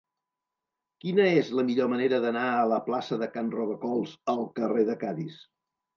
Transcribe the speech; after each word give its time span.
Quina 1.03 1.27
és 1.41 1.51
la 1.59 1.65
millor 1.67 1.91
manera 1.93 2.19
d'anar 2.25 2.45
de 2.53 2.65
la 2.71 2.79
plaça 2.89 3.19
de 3.25 3.27
Can 3.37 3.55
Robacols 3.59 4.19
al 4.35 4.43
carrer 4.61 4.87
de 4.93 4.97
Cadis? 5.05 5.37